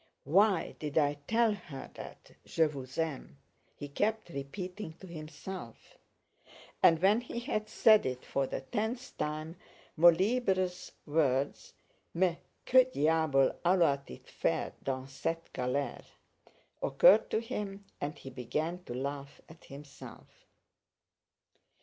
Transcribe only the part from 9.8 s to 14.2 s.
Molière's words: "Mais que diable allait